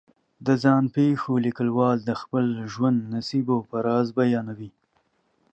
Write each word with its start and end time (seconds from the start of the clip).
د 0.45 0.47
ځان 0.63 0.83
پېښو 0.95 1.31
لیکوال 1.45 1.97
د 2.03 2.11
خپل 2.21 2.45
ژوند 2.73 2.97
نشیب 3.13 3.45
و 3.53 3.65
فراز 3.69 4.07
بیانوي. 4.17 4.71